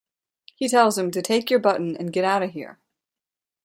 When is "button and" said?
1.59-2.11